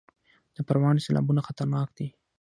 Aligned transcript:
د 0.55 0.57
پروان 0.67 0.95
سیلابونه 1.05 1.41
خطرناک 1.47 1.89
دي 1.97 2.07